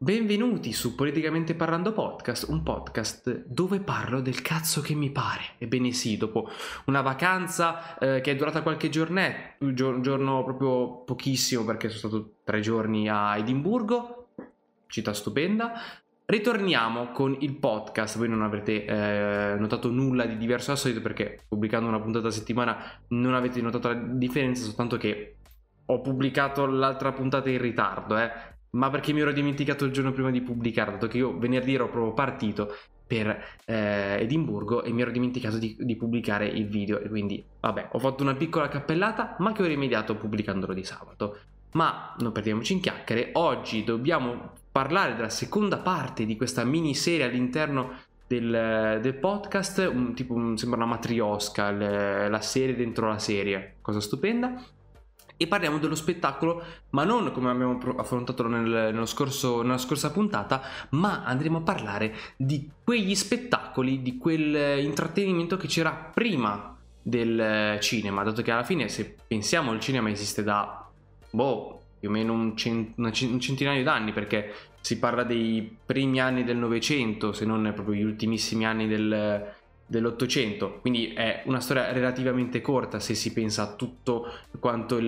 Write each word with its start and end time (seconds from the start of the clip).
Benvenuti 0.00 0.72
su 0.72 0.94
Politicamente 0.94 1.56
Parlando 1.56 1.92
Podcast, 1.92 2.46
un 2.50 2.62
podcast 2.62 3.46
dove 3.46 3.80
parlo 3.80 4.20
del 4.20 4.42
cazzo 4.42 4.80
che 4.80 4.94
mi 4.94 5.10
pare. 5.10 5.42
Ebbene 5.58 5.90
sì, 5.90 6.16
dopo 6.16 6.48
una 6.84 7.00
vacanza 7.00 7.98
eh, 7.98 8.20
che 8.20 8.30
è 8.30 8.36
durata 8.36 8.62
qualche 8.62 8.90
giornetto, 8.90 9.64
un 9.64 9.74
giorno, 9.74 10.00
giorno 10.00 10.44
proprio 10.44 11.02
pochissimo 11.02 11.64
perché 11.64 11.88
sono 11.88 12.12
stato 12.12 12.34
tre 12.44 12.60
giorni 12.60 13.08
a 13.08 13.36
Edimburgo, 13.38 14.28
città 14.86 15.12
stupenda, 15.12 15.72
ritorniamo 16.26 17.10
con 17.10 17.36
il 17.40 17.56
podcast. 17.56 18.18
Voi 18.18 18.28
non 18.28 18.42
avrete 18.42 18.84
eh, 18.84 19.56
notato 19.58 19.90
nulla 19.90 20.26
di 20.26 20.36
diverso 20.36 20.68
dal 20.68 20.78
solito 20.78 21.00
perché 21.00 21.40
pubblicando 21.48 21.88
una 21.88 21.98
puntata 21.98 22.28
a 22.28 22.30
settimana 22.30 23.00
non 23.08 23.34
avete 23.34 23.60
notato 23.60 23.88
la 23.88 23.94
differenza, 23.94 24.62
soltanto 24.62 24.96
che 24.96 25.38
ho 25.86 26.00
pubblicato 26.00 26.66
l'altra 26.66 27.10
puntata 27.10 27.50
in 27.50 27.60
ritardo, 27.60 28.16
eh 28.16 28.56
ma 28.70 28.90
perché 28.90 29.12
mi 29.12 29.20
ero 29.20 29.32
dimenticato 29.32 29.84
il 29.84 29.92
giorno 29.92 30.12
prima 30.12 30.30
di 30.30 30.40
pubblicare, 30.40 30.92
dato 30.92 31.08
che 31.08 31.18
io 31.18 31.38
venerdì 31.38 31.74
ero 31.74 31.88
proprio 31.88 32.12
partito 32.12 32.74
per 33.08 33.28
eh, 33.64 34.18
Edimburgo 34.20 34.82
e 34.82 34.92
mi 34.92 35.00
ero 35.00 35.10
dimenticato 35.10 35.56
di, 35.56 35.74
di, 35.80 35.96
pubblicare 35.96 36.46
il 36.46 36.68
video 36.68 37.00
e 37.00 37.08
quindi 37.08 37.42
vabbè 37.60 37.88
ho 37.92 37.98
fatto 37.98 38.22
una 38.22 38.34
piccola 38.34 38.68
cappellata 38.68 39.36
ma 39.38 39.52
che 39.52 39.62
ho 39.62 39.66
rimediato 39.66 40.14
pubblicandolo 40.14 40.74
di 40.74 40.84
sabato. 40.84 41.38
Ma 41.72 42.14
non 42.18 42.32
perdiamoci 42.32 42.74
in 42.74 42.80
chiacchiere 42.80 43.30
oggi 43.34 43.82
dobbiamo 43.82 44.52
parlare 44.70 45.14
della 45.14 45.30
seconda 45.30 45.78
parte 45.78 46.26
di 46.26 46.36
questa 46.36 46.64
miniserie 46.64 47.24
all'interno 47.24 47.92
del, 48.26 49.00
del 49.00 49.14
podcast 49.14 49.90
un, 49.90 50.14
tipo 50.14 50.34
sembra 50.56 50.76
una 50.76 50.86
matriosca 50.86 51.70
la 51.70 52.40
serie 52.42 52.76
dentro 52.76 53.08
la 53.08 53.18
serie. 53.18 53.76
Cosa 53.80 54.00
stupenda 54.00 54.62
e 55.38 55.46
parliamo 55.46 55.78
dello 55.78 55.94
spettacolo, 55.94 56.62
ma 56.90 57.04
non 57.04 57.32
come 57.32 57.48
abbiamo 57.48 57.78
affrontato 57.96 58.46
nel, 58.46 59.06
scorso, 59.06 59.62
nella 59.62 59.78
scorsa 59.78 60.10
puntata, 60.10 60.60
ma 60.90 61.22
andremo 61.24 61.58
a 61.58 61.62
parlare 61.62 62.14
di 62.36 62.68
quegli 62.84 63.14
spettacoli, 63.14 64.02
di 64.02 64.18
quel 64.18 64.80
intrattenimento 64.80 65.56
che 65.56 65.68
c'era 65.68 65.92
prima 65.92 66.76
del 67.00 67.78
cinema, 67.80 68.24
dato 68.24 68.42
che 68.42 68.50
alla 68.50 68.64
fine 68.64 68.88
se 68.88 69.14
pensiamo 69.26 69.72
il 69.72 69.80
cinema 69.80 70.10
esiste 70.10 70.42
da 70.42 70.86
boh, 71.30 71.80
più 72.00 72.08
o 72.08 72.12
meno 72.12 72.32
un, 72.32 72.56
cent- 72.56 72.98
un 72.98 73.40
centinaio 73.40 73.82
d'anni 73.82 74.12
perché 74.12 74.52
si 74.80 74.98
parla 74.98 75.22
dei 75.22 75.76
primi 75.84 76.20
anni 76.20 76.44
del 76.44 76.56
Novecento, 76.56 77.32
se 77.32 77.44
non 77.44 77.70
proprio 77.74 77.94
gli 77.94 78.02
ultimissimi 78.02 78.66
anni 78.66 78.88
del, 78.88 79.54
dell'Ottocento, 79.88 80.80
quindi 80.80 81.14
è 81.14 81.42
una 81.46 81.60
storia 81.60 81.92
relativamente 81.92 82.60
corta 82.60 83.00
se 83.00 83.14
si 83.14 83.32
pensa 83.32 83.62
a 83.62 83.74
tutto 83.74 84.30
quanto 84.60 84.98
il, 84.98 85.06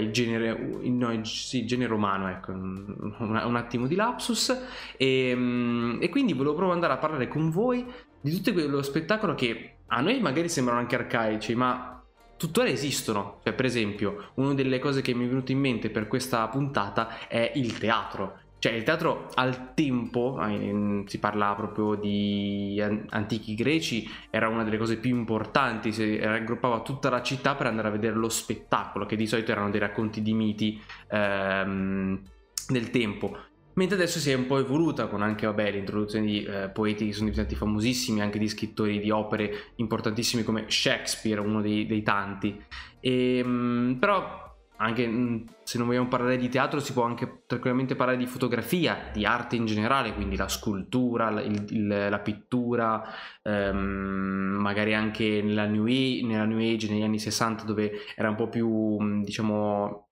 il 0.00 0.10
genere, 0.12 0.56
no, 0.82 1.12
il, 1.12 1.26
sì, 1.26 1.66
genere 1.66 1.92
umano, 1.92 2.28
ecco, 2.28 2.52
un, 2.52 3.12
un, 3.18 3.56
attimo 3.56 3.88
di 3.88 3.96
lapsus 3.96 4.56
e, 4.96 5.98
e 6.00 6.08
quindi 6.08 6.32
volevo 6.32 6.54
proprio 6.54 6.72
andare 6.74 6.92
a 6.92 6.98
parlare 6.98 7.26
con 7.26 7.50
voi 7.50 7.84
di 8.20 8.30
tutto 8.30 8.52
quello 8.52 8.82
spettacolo 8.82 9.34
che 9.34 9.78
a 9.88 10.00
noi 10.00 10.20
magari 10.20 10.48
sembrano 10.48 10.78
anche 10.78 10.94
arcaici, 10.94 11.54
ma 11.56 12.02
tuttora 12.36 12.68
esistono. 12.68 13.40
Cioè, 13.42 13.52
per 13.52 13.64
esempio, 13.64 14.30
una 14.34 14.54
delle 14.54 14.78
cose 14.78 15.02
che 15.02 15.14
mi 15.14 15.24
è 15.24 15.28
venuto 15.28 15.52
in 15.52 15.58
mente 15.58 15.90
per 15.90 16.08
questa 16.08 16.46
puntata 16.48 17.26
è 17.28 17.52
il 17.56 17.76
teatro. 17.78 18.38
Cioè, 18.64 18.72
il 18.72 18.82
teatro 18.82 19.28
al 19.34 19.74
tempo, 19.74 20.42
eh, 20.42 21.02
si 21.04 21.18
parla 21.18 21.54
proprio 21.54 21.96
di 21.96 22.82
antichi 23.10 23.54
greci, 23.54 24.08
era 24.30 24.48
una 24.48 24.64
delle 24.64 24.78
cose 24.78 24.96
più 24.96 25.14
importanti, 25.14 25.92
si 25.92 26.16
raggruppava 26.16 26.80
tutta 26.80 27.10
la 27.10 27.20
città 27.20 27.56
per 27.56 27.66
andare 27.66 27.88
a 27.88 27.90
vedere 27.90 28.14
lo 28.14 28.30
spettacolo, 28.30 29.04
che 29.04 29.16
di 29.16 29.26
solito 29.26 29.52
erano 29.52 29.68
dei 29.68 29.80
racconti 29.80 30.22
di 30.22 30.32
miti 30.32 30.80
ehm, 31.10 32.22
del 32.68 32.88
tempo. 32.88 33.36
Mentre 33.74 33.96
adesso 33.96 34.18
si 34.18 34.30
è 34.30 34.34
un 34.34 34.46
po' 34.46 34.56
evoluta 34.56 35.08
con 35.08 35.20
anche 35.20 35.44
vabbè, 35.44 35.70
l'introduzione 35.70 36.24
di 36.24 36.42
eh, 36.44 36.70
poeti 36.70 37.04
che 37.04 37.12
sono 37.12 37.28
diventati 37.28 37.56
famosissimi, 37.56 38.22
anche 38.22 38.38
di 38.38 38.48
scrittori 38.48 38.98
di 38.98 39.10
opere 39.10 39.72
importantissime 39.76 40.42
come 40.42 40.64
Shakespeare, 40.68 41.38
uno 41.38 41.60
dei, 41.60 41.84
dei 41.84 42.02
tanti. 42.02 42.58
E, 42.98 43.36
ehm, 43.36 43.98
però 44.00 44.43
anche 44.84 45.06
mm, 45.06 45.46
se 45.62 45.78
non 45.78 45.86
vogliamo 45.86 46.08
parlare 46.08 46.36
di 46.36 46.48
teatro 46.48 46.80
si 46.80 46.92
può 46.92 47.04
anche 47.04 47.42
tranquillamente 47.46 47.96
parlare 47.96 48.18
di 48.18 48.26
fotografia, 48.26 49.10
di 49.12 49.24
arte 49.24 49.56
in 49.56 49.66
generale, 49.66 50.14
quindi 50.14 50.36
la 50.36 50.48
scultura, 50.48 51.30
il, 51.40 51.64
il, 51.70 52.08
la 52.10 52.18
pittura, 52.20 53.02
ehm, 53.42 54.56
magari 54.60 54.94
anche 54.94 55.40
nella 55.42 55.66
new, 55.66 55.84
age, 55.84 56.22
nella 56.24 56.44
new, 56.44 56.58
Age, 56.58 56.88
negli 56.90 57.02
anni 57.02 57.18
60 57.18 57.64
dove 57.64 57.92
era 58.14 58.28
un 58.28 58.36
po' 58.36 58.48
più, 58.48 58.98
mm, 59.00 59.22
diciamo, 59.22 60.08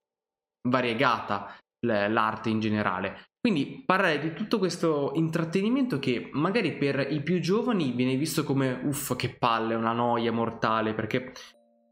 variegata 0.69 1.57
l'arte 1.85 2.49
in 2.49 2.61
generale. 2.61 3.31
Quindi 3.41 3.83
parlare 3.85 4.21
di 4.21 4.33
tutto 4.35 4.59
questo 4.59 5.11
intrattenimento 5.17 5.99
che 5.99 6.31
magari 6.33 6.77
per 6.77 7.09
i 7.11 7.21
più 7.23 7.41
giovani 7.41 7.91
viene 7.91 8.15
visto 8.15 8.45
come 8.45 8.81
uff 8.85 9.17
che 9.17 9.35
palle, 9.37 9.75
una 9.75 9.93
noia 9.93 10.31
mortale, 10.31 10.95
perché 10.95 11.33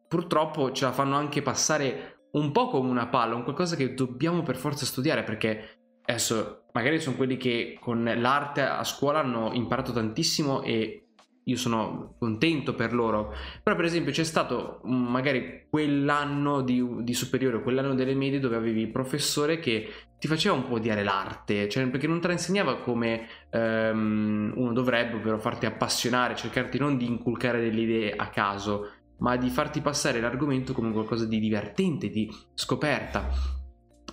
purtroppo 0.06 0.70
ce 0.70 0.84
la 0.84 0.92
fanno 0.92 1.16
anche 1.16 1.42
passare 1.42 2.19
un 2.32 2.52
po' 2.52 2.68
come 2.68 2.90
una 2.90 3.08
palla, 3.08 3.34
un 3.34 3.42
qualcosa 3.42 3.76
che 3.76 3.94
dobbiamo 3.94 4.42
per 4.42 4.56
forza 4.56 4.84
studiare 4.84 5.24
perché 5.24 5.78
adesso 6.04 6.64
magari 6.72 7.00
sono 7.00 7.16
quelli 7.16 7.36
che 7.36 7.78
con 7.80 8.04
l'arte 8.04 8.62
a 8.62 8.84
scuola 8.84 9.20
hanno 9.20 9.52
imparato 9.52 9.92
tantissimo 9.92 10.62
e 10.62 11.04
io 11.50 11.56
sono 11.56 12.14
contento 12.18 12.74
per 12.74 12.92
loro. 12.92 13.34
Però, 13.62 13.74
per 13.74 13.84
esempio, 13.84 14.12
c'è 14.12 14.24
stato 14.24 14.80
magari 14.84 15.66
quell'anno 15.68 16.60
di, 16.60 16.84
di 17.00 17.14
superiore, 17.14 17.62
quell'anno 17.62 17.94
delle 17.94 18.14
medie, 18.14 18.38
dove 18.38 18.56
avevi 18.56 18.82
il 18.82 18.90
professore 18.90 19.58
che 19.58 19.88
ti 20.18 20.28
faceva 20.28 20.54
un 20.54 20.68
po' 20.68 20.74
odiare 20.74 21.02
l'arte, 21.02 21.66
cioè 21.68 21.88
perché 21.88 22.06
non 22.06 22.20
te 22.20 22.26
la 22.26 22.34
insegnava 22.34 22.76
come 22.80 23.26
um, 23.52 24.52
uno 24.54 24.72
dovrebbe, 24.72 25.16
ovvero 25.16 25.38
farti 25.38 25.64
appassionare, 25.64 26.36
cercarti 26.36 26.78
non 26.78 26.98
di 26.98 27.06
inculcare 27.06 27.58
delle 27.58 27.80
idee 27.80 28.14
a 28.14 28.28
caso, 28.28 28.90
ma 29.20 29.36
di 29.36 29.48
farti 29.48 29.80
passare 29.80 30.20
l'argomento 30.20 30.72
come 30.72 30.92
qualcosa 30.92 31.24
di 31.24 31.40
divertente, 31.40 32.10
di 32.10 32.30
scoperta. 32.54 33.58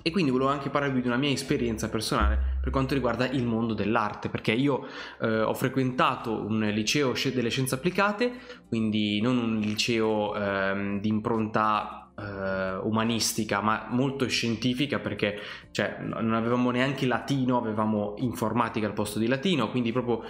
E 0.02 0.12
quindi 0.12 0.32
volevo 0.32 0.50
anche 0.50 0.70
parlarvi 0.70 1.02
di 1.02 1.08
una 1.08 1.18
mia 1.18 1.32
esperienza 1.32 1.90
personale 1.90 2.60
per 2.62 2.72
quanto 2.72 2.94
riguarda 2.94 3.28
il 3.28 3.46
mondo 3.46 3.74
dell'arte, 3.74 4.30
perché 4.30 4.54
io 4.54 4.86
eh, 5.20 5.42
ho 5.42 5.54
frequentato 5.54 6.46
un 6.46 6.60
liceo 6.60 7.12
delle 7.34 7.50
scienze 7.50 7.76
applicate, 7.76 8.32
quindi 8.70 9.20
non 9.20 9.38
un 9.38 9.58
liceo 9.60 10.34
eh, 10.34 11.00
di 11.02 11.10
impronta 11.10 12.14
eh, 12.18 12.78
umanistica, 12.84 13.60
ma 13.62 13.88
molto 13.90 14.28
scientifica, 14.28 15.00
perché 15.00 15.40
cioè, 15.72 15.98
non 16.00 16.34
avevamo 16.34 16.72
neanche 16.72 17.06
latino, 17.06 17.58
avevamo 17.58 18.14
informatica 18.18 18.88
al 18.88 18.94
posto 18.94 19.20
di 19.20 19.28
latino, 19.28 19.70
quindi 19.70 19.92
proprio 19.92 20.24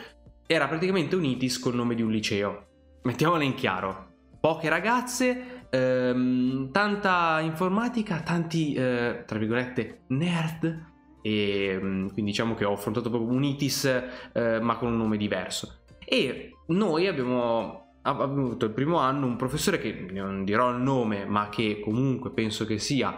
era 0.48 0.68
praticamente 0.68 1.16
un 1.16 1.26
ITIS 1.26 1.60
col 1.60 1.76
nome 1.76 1.94
di 1.94 2.02
un 2.02 2.10
liceo. 2.10 2.66
Mettiamola 3.04 3.44
in 3.44 3.54
chiaro, 3.54 4.07
poche 4.40 4.70
ragazze, 4.70 5.68
ehm, 5.70 6.72
tanta 6.72 7.40
informatica, 7.42 8.22
tanti, 8.22 8.74
eh, 8.74 9.24
tra 9.26 9.38
virgolette, 9.38 10.02
nerd. 10.08 10.86
E 11.22 11.68
ehm, 11.70 12.14
quindi 12.14 12.32
diciamo 12.32 12.54
che 12.54 12.66
ho 12.66 12.74
affrontato 12.74 13.10
proprio 13.10 13.32
un 13.32 13.44
ITIS, 13.44 14.04
eh, 14.34 14.60
ma 14.60 14.78
con 14.78 14.92
un 14.92 14.98
nome 14.98 15.18
diverso. 15.18 15.80
E 16.06 16.54
noi 16.68 17.08
abbiamo 17.08 17.88
avuto 18.04 18.66
il 18.66 18.72
primo 18.72 18.98
anno 19.00 19.26
un 19.26 19.36
professore 19.36 19.80
che 19.80 20.08
non 20.12 20.46
dirò 20.46 20.70
il 20.70 20.82
nome, 20.82 21.26
ma 21.26 21.50
che 21.50 21.82
comunque 21.84 22.32
penso 22.32 22.66
che 22.66 22.80
sia 22.80 23.16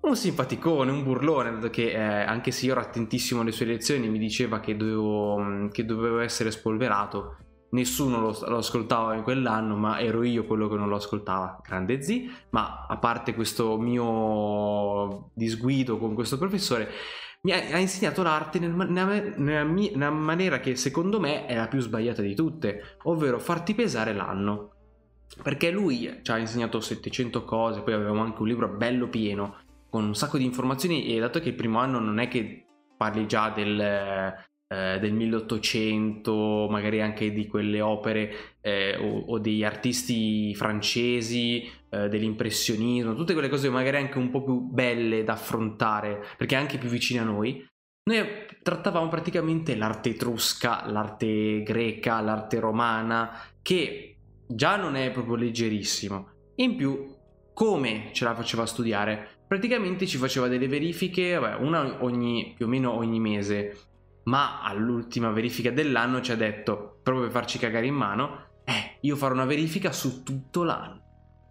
un 0.00 0.16
simpaticone, 0.16 0.90
un 0.90 1.02
burlone, 1.02 1.70
che 1.70 1.92
eh, 1.92 1.98
anche 1.98 2.50
se 2.50 2.66
io 2.66 2.72
ero 2.72 2.82
attentissimo 2.82 3.40
alle 3.40 3.52
sue 3.52 3.66
lezioni 3.66 4.08
mi 4.08 4.18
diceva 4.18 4.60
che 4.60 4.76
dovevo, 4.76 5.68
che 5.72 5.84
dovevo 5.84 6.20
essere 6.20 6.50
spolverato 6.50 7.38
nessuno 7.74 8.20
lo, 8.20 8.38
lo, 8.46 8.56
ascoltava 8.58 9.14
in 9.14 9.22
quell'anno, 9.22 9.76
ma 9.76 10.00
ero 10.00 10.22
io 10.22 10.44
quello 10.44 10.68
che 10.68 10.76
non 10.76 10.88
lo 10.88 10.96
ascoltava, 10.96 11.60
grande 11.62 12.00
Z, 12.02 12.46
ma 12.50 12.86
a 12.88 12.96
parte 12.96 13.34
questo 13.34 13.76
mio 13.78 15.30
disguido 15.34 15.98
con 15.98 16.14
questo 16.14 16.38
professore, 16.38 16.88
mi 17.42 17.52
ha, 17.52 17.78
insegnato 17.78 18.22
l'arte 18.22 18.58
nel, 18.58 18.70
nella, 18.70 19.34
nella, 19.36 19.64
nella 19.64 20.10
maniera 20.10 20.60
che 20.60 20.76
secondo 20.76 21.20
me 21.20 21.44
è 21.44 21.54
la 21.56 21.68
più 21.68 21.80
sbagliata 21.80 22.22
di 22.22 22.34
tutte, 22.34 22.96
ovvero 23.02 23.38
farti 23.38 23.74
pesare 23.74 24.14
l'anno. 24.14 24.70
Perché 25.42 25.70
lui 25.70 26.20
ci 26.22 26.30
ha 26.30 26.38
insegnato 26.38 26.80
700 26.80 27.44
cose, 27.44 27.80
poi 27.82 27.92
avevamo 27.92 28.22
anche 28.22 28.40
un 28.40 28.48
libro 28.48 28.68
bello 28.68 29.08
pieno, 29.08 29.56
con 29.90 30.04
un 30.04 30.14
sacco 30.14 30.38
di 30.38 30.44
informazioni 30.44 31.06
e 31.06 31.18
dato 31.18 31.40
che 31.40 31.50
il 31.50 31.54
primo 31.54 31.80
anno 31.80 31.98
non 31.98 32.18
è 32.18 32.28
che 32.28 32.66
parli 32.96 33.26
già 33.26 33.50
del, 33.50 34.32
eh, 34.66 34.98
del 34.98 35.12
1800, 35.12 36.68
magari 36.70 37.00
anche 37.00 37.32
di 37.32 37.46
quelle 37.46 37.80
opere 37.80 38.56
eh, 38.60 38.96
o, 38.96 39.24
o, 39.26 39.38
degli 39.38 39.64
artisti 39.64 40.54
francesi, 40.54 41.68
eh, 41.90 42.08
dell'impressionismo, 42.08 43.14
tutte 43.14 43.32
quelle 43.32 43.48
cose 43.48 43.68
magari 43.68 43.96
anche 43.96 44.18
un 44.18 44.30
po' 44.30 44.42
più 44.42 44.60
belle 44.60 45.24
da 45.24 45.34
affrontare, 45.34 46.24
perché 46.36 46.54
anche 46.54 46.78
più 46.78 46.88
vicine 46.88 47.20
a 47.20 47.24
noi. 47.24 47.66
Noi 48.06 48.26
trattavamo 48.62 49.08
praticamente 49.08 49.76
l'arte 49.76 50.10
etrusca, 50.10 50.84
l'arte 50.90 51.62
greca, 51.62 52.20
l'arte 52.20 52.60
romana, 52.60 53.30
che 53.62 54.16
già 54.46 54.76
non 54.76 54.96
è 54.96 55.10
proprio 55.10 55.36
leggerissimo. 55.36 56.28
In 56.56 56.76
più, 56.76 57.14
come 57.54 58.10
ce 58.12 58.24
la 58.24 58.34
faceva 58.34 58.66
studiare? 58.66 59.34
praticamente 59.46 60.06
ci 60.06 60.16
faceva 60.16 60.48
delle 60.48 60.68
verifiche, 60.68 61.38
vabbè, 61.38 61.62
una 61.62 62.02
ogni, 62.02 62.54
più 62.56 62.66
o 62.66 62.68
meno 62.68 62.92
ogni 62.92 63.20
mese, 63.20 63.76
ma 64.24 64.62
all'ultima 64.62 65.30
verifica 65.30 65.70
dell'anno 65.70 66.20
ci 66.20 66.32
ha 66.32 66.36
detto, 66.36 66.98
proprio 67.02 67.24
per 67.24 67.32
farci 67.32 67.58
cagare 67.58 67.86
in 67.86 67.94
mano, 67.94 68.46
eh, 68.64 68.98
io 69.00 69.16
farò 69.16 69.34
una 69.34 69.44
verifica 69.44 69.92
su 69.92 70.22
tutto 70.22 70.62
l'anno. 70.62 71.02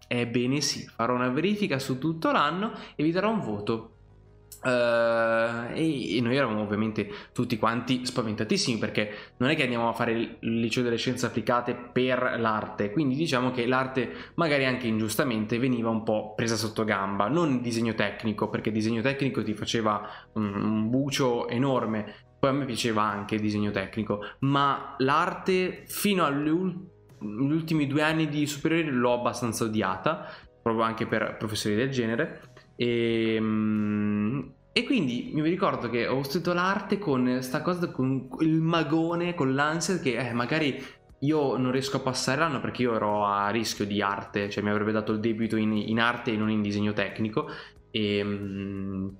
Ebbene 0.06 0.60
sì, 0.60 0.86
farò 0.86 1.14
una 1.14 1.28
verifica 1.28 1.78
su 1.78 1.98
tutto 1.98 2.30
l'anno 2.30 2.72
e 2.94 3.02
vi 3.02 3.10
darò 3.10 3.30
un 3.30 3.40
voto. 3.40 3.90
Uh, 4.64 5.74
e, 5.74 6.16
e, 6.16 6.20
noi 6.22 6.36
eravamo 6.36 6.62
ovviamente 6.62 7.06
tutti 7.34 7.58
quanti 7.58 8.06
spaventatissimi 8.06 8.78
perché 8.78 9.34
non 9.36 9.50
è 9.50 9.56
che 9.56 9.64
andiamo 9.64 9.90
a 9.90 9.92
fare 9.92 10.12
il 10.12 10.60
liceo 10.60 10.82
delle 10.82 10.96
scienze 10.96 11.26
applicate 11.26 11.74
per 11.74 12.36
l'arte, 12.38 12.90
quindi 12.90 13.14
diciamo 13.14 13.50
che 13.50 13.66
l'arte 13.66 14.10
magari 14.36 14.64
anche 14.64 14.86
ingiustamente 14.86 15.58
veniva 15.58 15.90
un 15.90 16.02
po' 16.02 16.32
presa 16.34 16.56
sotto 16.56 16.82
gamba, 16.84 17.28
non 17.28 17.60
disegno 17.60 17.92
tecnico 17.92 18.48
perché 18.48 18.72
disegno 18.72 19.02
tecnico 19.02 19.42
ti 19.42 19.52
faceva 19.52 20.08
un, 20.32 20.54
un 20.54 20.88
bucio 20.88 21.46
enorme, 21.48 22.23
poi 22.44 22.52
a 22.52 22.56
me 22.58 22.66
piaceva 22.66 23.02
anche 23.04 23.36
il 23.36 23.40
disegno 23.40 23.70
tecnico, 23.70 24.22
ma 24.40 24.96
l'arte 24.98 25.84
fino 25.86 26.26
agli 26.26 26.48
ultimi 26.50 27.86
due 27.86 28.02
anni 28.02 28.28
di 28.28 28.46
superiore 28.46 28.90
l'ho 28.90 29.14
abbastanza 29.14 29.64
odiata, 29.64 30.26
proprio 30.62 30.84
anche 30.84 31.06
per 31.06 31.38
professori 31.38 31.74
del 31.74 31.88
genere 31.88 32.42
e, 32.76 33.36
ehm, 33.36 34.52
e 34.72 34.84
quindi 34.84 35.30
mi 35.32 35.40
ricordo 35.48 35.88
che 35.88 36.06
ho 36.06 36.22
studiato 36.22 36.52
l'arte 36.52 36.98
con 36.98 37.38
sta 37.40 37.62
cosa, 37.62 37.90
con 37.90 38.28
il 38.40 38.60
magone, 38.60 39.34
con 39.34 39.54
l'ansia 39.54 39.98
che 39.98 40.18
eh, 40.18 40.34
magari 40.34 40.84
io 41.20 41.56
non 41.56 41.70
riesco 41.70 41.96
a 41.96 42.00
passare 42.00 42.40
l'anno 42.40 42.60
perché 42.60 42.82
io 42.82 42.94
ero 42.94 43.24
a 43.24 43.48
rischio 43.48 43.86
di 43.86 44.02
arte, 44.02 44.50
cioè 44.50 44.62
mi 44.62 44.68
avrebbe 44.68 44.92
dato 44.92 45.12
il 45.12 45.20
debito 45.20 45.56
in, 45.56 45.72
in 45.72 45.98
arte 45.98 46.32
e 46.32 46.36
non 46.36 46.50
in 46.50 46.60
disegno 46.60 46.92
tecnico. 46.92 47.48
E, 47.90 48.18
ehm, 48.18 49.16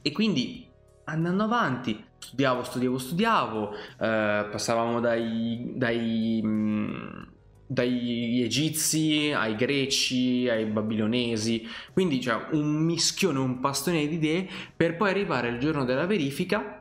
e 0.00 0.12
quindi 0.12 0.66
andando 1.06 1.42
avanti, 1.42 2.04
studiavo, 2.18 2.62
studiavo, 2.62 2.98
studiavo, 2.98 3.72
eh, 3.72 4.48
passavamo 4.50 5.00
dai, 5.00 5.72
dai 5.74 7.34
dagli 7.68 8.42
egizi 8.42 9.32
ai 9.34 9.56
greci 9.56 10.48
ai 10.48 10.66
babilonesi 10.66 11.66
quindi 11.92 12.20
cioè, 12.20 12.46
un 12.52 12.84
mischione 12.84 13.40
un 13.40 13.58
pastone 13.58 14.06
di 14.06 14.14
idee 14.14 14.48
per 14.76 14.96
poi 14.96 15.10
arrivare 15.10 15.48
al 15.48 15.58
giorno 15.58 15.84
della 15.84 16.06
verifica 16.06 16.80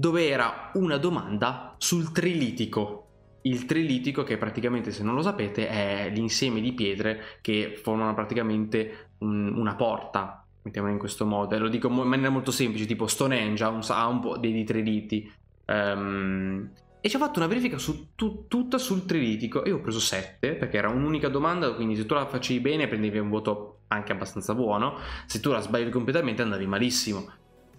dove 0.00 0.28
era 0.28 0.70
una 0.74 0.96
domanda 0.96 1.74
sul 1.76 2.12
trilitico. 2.12 3.06
Il 3.42 3.64
trilitico 3.64 4.22
che 4.22 4.36
praticamente 4.36 4.92
se 4.92 5.02
non 5.02 5.16
lo 5.16 5.22
sapete 5.22 5.68
è 5.68 6.08
l'insieme 6.14 6.60
di 6.60 6.72
pietre 6.72 7.38
che 7.40 7.76
formano 7.82 8.14
praticamente 8.14 9.10
un, 9.18 9.52
una 9.56 9.74
porta 9.74 10.46
mettiamola 10.68 10.92
in 10.92 10.98
questo 10.98 11.26
modo 11.26 11.54
e 11.54 11.58
lo 11.58 11.68
dico 11.68 11.88
in 11.88 11.94
maniera 11.94 12.30
molto 12.30 12.50
semplice 12.50 12.86
tipo 12.86 13.06
Stonehenge 13.06 13.64
ha 13.64 13.68
un, 13.68 13.80
ha 13.86 14.06
un 14.06 14.20
po' 14.20 14.36
dei 14.38 14.64
triliti 14.64 15.30
um, 15.66 16.70
e 17.00 17.08
ci 17.08 17.16
ho 17.16 17.18
fatto 17.18 17.38
una 17.38 17.48
verifica 17.48 17.78
su 17.78 18.08
tu, 18.14 18.46
tutta 18.48 18.76
sul 18.76 19.04
trilitico. 19.04 19.64
E 19.64 19.70
ho 19.70 19.80
preso 19.80 20.00
7 20.00 20.54
perché 20.54 20.78
era 20.78 20.88
un'unica 20.88 21.28
domanda 21.28 21.72
quindi 21.74 21.96
se 21.96 22.06
tu 22.06 22.14
la 22.14 22.26
facevi 22.26 22.60
bene 22.60 22.88
prendevi 22.88 23.18
un 23.18 23.28
voto 23.28 23.80
anche 23.88 24.12
abbastanza 24.12 24.54
buono 24.54 24.98
se 25.26 25.40
tu 25.40 25.50
la 25.50 25.60
sbagliavi 25.60 25.90
completamente 25.90 26.42
andavi 26.42 26.66
malissimo. 26.66 27.30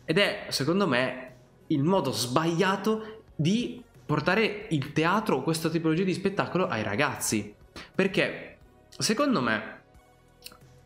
Ed 0.06 0.18
è 0.18 0.46
secondo 0.50 0.88
me 0.88 1.34
il 1.68 1.84
modo 1.84 2.12
sbagliato 2.12 3.24
di 3.36 3.84
portare 4.06 4.68
il 4.70 4.92
teatro 4.94 5.38
o 5.38 5.44
questa 5.44 5.70
tipologia 5.70 6.04
di 6.04 6.14
spettacolo 6.14 6.68
ai 6.68 6.82
ragazzi. 6.82 7.54
Perché 7.94 8.58
secondo 8.90 9.42
me 9.42 9.79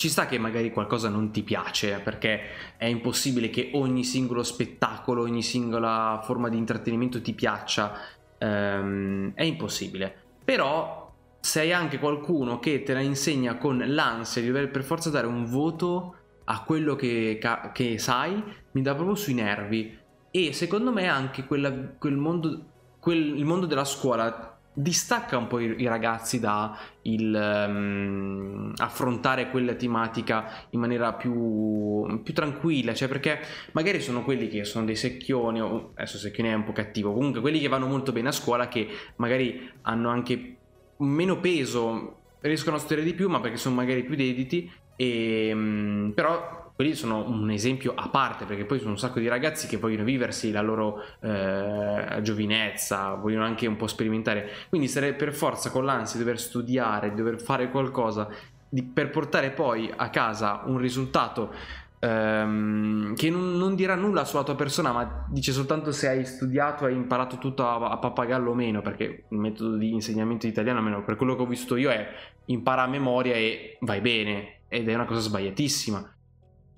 ci 0.03 0.09
sta 0.09 0.25
che 0.25 0.37
magari 0.37 0.69
qualcosa 0.69 1.07
non 1.07 1.31
ti 1.31 1.43
piace 1.43 2.01
perché 2.03 2.41
è 2.75 2.83
impossibile 2.83 3.49
che 3.49 3.69
ogni 3.75 4.03
singolo 4.03 4.43
spettacolo, 4.43 5.21
ogni 5.21 5.41
singola 5.41 6.19
forma 6.25 6.49
di 6.49 6.57
intrattenimento 6.57 7.21
ti 7.21 7.31
piaccia 7.31 7.97
ehm, 8.37 9.31
è 9.33 9.43
impossibile. 9.43 10.13
Però 10.43 11.09
se 11.39 11.61
hai 11.61 11.71
anche 11.71 11.99
qualcuno 11.99 12.59
che 12.59 12.83
te 12.83 12.93
la 12.93 12.99
insegna 12.99 13.55
con 13.55 13.81
l'ansia 13.81 14.41
di 14.41 14.47
dover 14.47 14.71
per 14.71 14.83
forza 14.83 15.09
dare 15.09 15.25
un 15.25 15.45
voto 15.45 16.15
a 16.43 16.63
quello 16.63 16.97
che, 16.97 17.39
che 17.71 17.97
sai, 17.97 18.43
mi 18.71 18.81
dà 18.81 18.95
proprio 18.95 19.15
sui 19.15 19.35
nervi. 19.35 19.97
E 20.31 20.51
secondo 20.51 20.91
me 20.91 21.07
anche 21.07 21.45
quella, 21.45 21.71
quel 21.97 22.17
mondo, 22.17 22.65
quel, 22.99 23.37
il 23.37 23.45
mondo 23.45 23.67
della 23.67 23.85
scuola 23.85 24.52
distacca 24.73 25.37
un 25.37 25.47
po' 25.47 25.59
i, 25.59 25.85
ragazzi 25.85 26.39
da 26.39 26.77
il, 27.03 27.65
um, 27.67 28.73
affrontare 28.77 29.49
quella 29.49 29.75
tematica 29.75 30.65
in 30.71 30.79
maniera 30.79 31.13
più, 31.13 32.21
più, 32.23 32.33
tranquilla, 32.33 32.93
cioè 32.93 33.07
perché 33.07 33.39
magari 33.73 34.01
sono 34.01 34.23
quelli 34.23 34.47
che 34.47 34.63
sono 34.63 34.85
dei 34.85 34.95
secchioni, 34.95 35.61
o 35.61 35.91
adesso 35.95 36.17
secchioni 36.17 36.49
è 36.49 36.53
un 36.53 36.63
po' 36.63 36.71
cattivo, 36.71 37.13
comunque 37.13 37.41
quelli 37.41 37.59
che 37.59 37.67
vanno 37.67 37.87
molto 37.87 38.11
bene 38.11 38.29
a 38.29 38.31
scuola 38.31 38.67
che 38.67 38.87
magari 39.17 39.69
hanno 39.83 40.09
anche 40.09 40.57
meno 40.97 41.39
peso, 41.39 42.19
riescono 42.39 42.75
a 42.75 42.79
studiare 42.79 43.03
di 43.03 43.13
più 43.13 43.29
ma 43.29 43.39
perché 43.39 43.57
sono 43.57 43.75
magari 43.75 44.03
più 44.03 44.15
dediti 44.15 44.69
e, 44.95 45.51
um, 45.53 46.11
però 46.15 46.62
quelli 46.75 46.95
sono 46.95 47.27
un 47.27 47.51
esempio 47.51 47.93
a 47.95 48.09
parte 48.09 48.45
perché 48.45 48.65
poi 48.65 48.79
sono 48.79 48.91
un 48.91 48.97
sacco 48.97 49.19
di 49.19 49.27
ragazzi 49.27 49.67
che 49.67 49.77
vogliono 49.77 50.03
viversi 50.03 50.51
la 50.51 50.61
loro 50.61 51.03
eh, 51.19 52.19
giovinezza, 52.21 53.13
vogliono 53.13 53.45
anche 53.45 53.67
un 53.67 53.75
po' 53.75 53.87
sperimentare, 53.87 54.49
quindi 54.69 54.87
stare 54.87 55.13
per 55.13 55.33
forza 55.33 55.69
con 55.69 55.85
l'ansia 55.85 56.17
di 56.17 56.25
dover 56.25 56.39
studiare, 56.39 57.09
di 57.09 57.15
dover 57.15 57.39
fare 57.39 57.69
qualcosa 57.69 58.27
di, 58.67 58.81
per 58.81 59.11
portare 59.11 59.51
poi 59.51 59.91
a 59.95 60.09
casa 60.09 60.63
un 60.65 60.79
risultato 60.79 61.53
ehm, 61.99 63.13
che 63.15 63.29
non, 63.29 63.55
non, 63.55 63.75
dirà 63.75 63.93
nulla 63.93 64.25
sulla 64.25 64.43
tua 64.43 64.55
persona, 64.55 64.91
ma 64.91 65.25
dice 65.29 65.51
soltanto 65.51 65.91
se 65.91 66.07
hai 66.07 66.25
studiato, 66.25 66.85
hai 66.85 66.95
imparato 66.95 67.37
tutto 67.37 67.67
a, 67.67 67.91
a 67.91 67.97
pappagallo 67.97 68.49
o 68.49 68.55
meno, 68.55 68.81
perché 68.81 69.25
il 69.27 69.37
metodo 69.37 69.77
di 69.77 69.93
insegnamento 69.93 70.47
italiano, 70.47 70.79
almeno 70.79 71.03
per 71.03 71.17
quello 71.17 71.35
che 71.35 71.43
ho 71.43 71.47
visto 71.47 71.75
io, 71.75 71.91
è 71.91 72.07
impara 72.45 72.81
a 72.81 72.87
memoria 72.87 73.35
e 73.35 73.77
vai 73.81 74.01
bene, 74.01 74.61
ed 74.67 74.89
è 74.89 74.93
una 74.95 75.05
cosa 75.05 75.19
sbagliatissima 75.19 76.12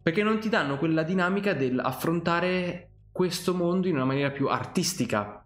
perché 0.06 0.22
non 0.22 0.38
ti 0.38 0.50
danno 0.50 0.78
quella 0.78 1.02
dinamica 1.02 1.56
dell'affrontare 1.56 2.90
questo 3.12 3.56
mondo 3.56 3.88
in 3.88 3.96
una 3.96 4.06
maniera 4.06 4.30
più 4.30 4.50
artistica. 4.50 5.44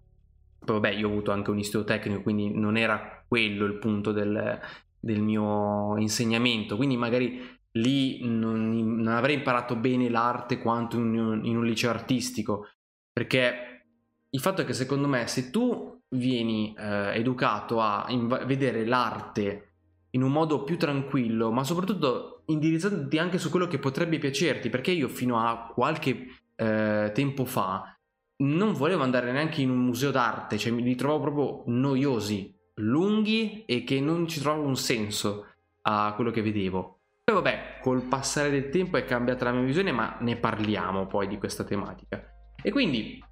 Poi 0.60 0.76
vabbè, 0.76 0.90
io 0.90 1.08
ho 1.08 1.12
avuto 1.12 1.32
anche 1.32 1.50
un 1.50 1.60
istituto 1.60 1.86
tecnico, 1.86 2.22
quindi 2.22 2.54
non 2.54 2.76
era 2.76 3.24
quello 3.26 3.64
il 3.64 3.78
punto 3.78 4.12
del, 4.12 4.60
del 5.00 5.22
mio 5.22 5.96
insegnamento, 5.96 6.76
quindi 6.76 6.98
magari 6.98 7.40
lì 7.72 8.28
non, 8.28 8.98
non, 8.98 9.08
avrei 9.08 9.36
imparato 9.36 9.78
bene 9.78 10.10
l'arte 10.10 10.60
quanto 10.60 10.98
in 10.98 11.18
un, 11.18 11.46
in 11.46 11.56
un 11.56 11.64
liceo 11.64 11.92
artistico, 11.92 12.68
perché 13.14 13.86
il 14.30 14.40
fatto 14.42 14.64
è 14.64 14.66
che 14.66 14.74
secondo 14.74 15.08
me 15.08 15.26
se 15.28 15.52
tu 15.52 16.02
vieni 16.10 16.76
eh, 16.78 17.18
educato 17.18 17.80
a 17.80 18.08
inv- 18.10 18.44
vedere 18.44 18.86
l'arte 18.86 19.76
in 20.10 20.22
un 20.22 20.34
modo 20.34 20.64
più 20.66 20.78
tranquillo, 20.78 21.50
ma 21.50 21.64
soprattutto 21.64 22.39
indirizzandoti 22.50 23.18
anche 23.18 23.38
su 23.38 23.50
quello 23.50 23.68
che 23.68 23.80
potrebbe 23.80 24.18
piacerti, 24.18 24.70
perché 24.70 24.92
io 24.92 25.08
fino 25.08 25.40
a 25.40 25.72
qualche 25.74 26.28
eh, 26.56 27.12
tempo 27.14 27.46
fa 27.46 27.94
non 28.42 28.74
volevo 28.74 29.04
andare 29.04 29.32
neanche 29.32 29.62
in 29.62 29.70
un 29.70 29.80
museo 29.80 30.12
d'arte, 30.12 30.58
cioè 30.58 30.72
mi 30.72 30.96
trovavo 30.96 31.22
proprio 31.22 31.64
noiosi, 31.68 32.54
lunghi 32.76 33.66
e 33.66 33.84
che 33.84 34.00
non 34.00 34.28
ci 34.28 34.40
trovavo 34.40 34.66
un 34.66 34.78
senso 34.78 35.46
a 35.82 36.14
quello 36.16 36.32
che 36.32 36.42
vedevo. 36.42 37.00
Poi 37.24 37.36
vabbè, 37.36 37.80
col 37.82 38.04
passare 38.04 38.50
del 38.50 38.70
tempo 38.70 38.98
è 38.98 39.04
cambiata 39.04 39.46
la 39.46 39.52
mia 39.52 39.64
visione, 39.64 39.92
ma 39.92 40.18
ne 40.22 40.38
parliamo 40.38 41.06
poi 41.08 41.28
di 41.28 41.38
questa 41.38 41.64
tematica. 41.64 42.24
E 42.62 42.72
quindi 42.72 43.24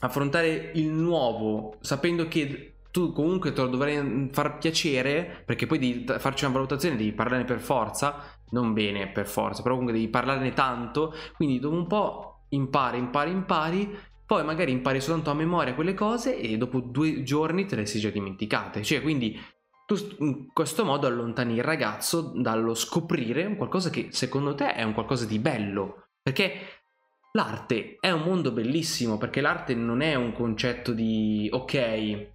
affrontare 0.00 0.72
il 0.74 0.88
nuovo 0.88 1.76
sapendo 1.80 2.28
che 2.28 2.74
tu 2.92 3.12
comunque 3.12 3.52
te 3.52 3.62
lo 3.62 3.68
dovrai 3.68 4.28
far 4.32 4.58
piacere 4.58 5.42
perché 5.46 5.66
poi 5.66 5.78
devi 5.78 6.04
farci 6.18 6.44
una 6.44 6.52
valutazione, 6.52 6.94
devi 6.94 7.12
parlarne 7.12 7.44
per 7.44 7.58
forza, 7.58 8.22
non 8.50 8.74
bene 8.74 9.08
per 9.08 9.26
forza, 9.26 9.62
però 9.62 9.74
comunque 9.74 9.98
devi 9.98 10.10
parlarne 10.10 10.52
tanto, 10.52 11.14
quindi 11.34 11.58
dopo 11.58 11.74
un 11.74 11.86
po' 11.86 12.44
impari, 12.50 12.98
impari, 12.98 13.30
impari, 13.30 13.98
poi 14.26 14.44
magari 14.44 14.72
impari 14.72 15.00
soltanto 15.00 15.30
a 15.30 15.34
memoria 15.34 15.74
quelle 15.74 15.94
cose 15.94 16.38
e 16.38 16.58
dopo 16.58 16.80
due 16.80 17.22
giorni 17.22 17.64
te 17.64 17.76
le 17.76 17.86
sei 17.86 18.00
già 18.00 18.10
dimenticate, 18.10 18.82
cioè 18.82 19.00
quindi 19.00 19.40
tu 19.86 19.96
in 20.18 20.52
questo 20.52 20.84
modo 20.84 21.06
allontani 21.06 21.54
il 21.54 21.64
ragazzo 21.64 22.32
dallo 22.34 22.74
scoprire 22.74 23.56
qualcosa 23.56 23.88
che 23.88 24.08
secondo 24.10 24.54
te 24.54 24.74
è 24.74 24.82
un 24.82 24.92
qualcosa 24.92 25.24
di 25.24 25.38
bello, 25.38 26.08
perché 26.22 26.82
l'arte 27.32 27.96
è 28.00 28.10
un 28.10 28.20
mondo 28.20 28.52
bellissimo, 28.52 29.16
perché 29.16 29.40
l'arte 29.40 29.74
non 29.74 30.02
è 30.02 30.14
un 30.14 30.34
concetto 30.34 30.92
di 30.92 31.48
ok, 31.50 32.30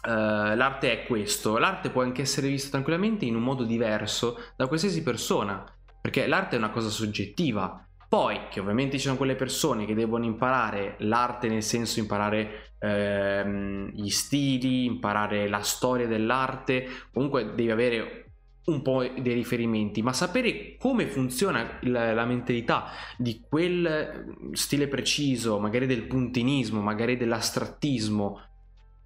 Uh, 0.00 0.54
l'arte 0.54 0.92
è 0.92 1.06
questo, 1.06 1.58
l'arte 1.58 1.90
può 1.90 2.02
anche 2.02 2.22
essere 2.22 2.48
vista 2.48 2.70
tranquillamente 2.70 3.24
in 3.24 3.34
un 3.34 3.42
modo 3.42 3.64
diverso 3.64 4.38
da 4.56 4.66
qualsiasi 4.68 5.02
persona, 5.02 5.64
perché 6.00 6.26
l'arte 6.26 6.56
è 6.56 6.58
una 6.58 6.70
cosa 6.70 6.88
soggettiva. 6.88 7.82
Poi, 8.08 8.48
che 8.48 8.60
ovviamente 8.60 8.96
ci 8.96 9.04
sono 9.04 9.18
quelle 9.18 9.34
persone 9.34 9.84
che 9.84 9.94
devono 9.94 10.24
imparare 10.24 10.94
l'arte 11.00 11.48
nel 11.48 11.62
senso 11.62 11.98
imparare 11.98 12.72
ehm, 12.78 13.90
gli 13.90 14.08
stili, 14.08 14.86
imparare 14.86 15.46
la 15.46 15.60
storia 15.60 16.06
dell'arte, 16.06 16.88
comunque 17.12 17.54
devi 17.54 17.70
avere 17.70 18.28
un 18.68 18.82
po' 18.82 19.02
dei 19.02 19.34
riferimenti, 19.34 20.02
ma 20.02 20.12
sapere 20.12 20.76
come 20.78 21.06
funziona 21.06 21.78
la, 21.82 22.12
la, 22.12 22.24
mentalità 22.24 22.90
di 23.16 23.42
quel 23.46 24.50
stile 24.52 24.88
preciso, 24.88 25.58
magari 25.58 25.86
del 25.86 26.06
puntinismo, 26.06 26.80
magari 26.80 27.16
dell'astrattismo, 27.16 28.40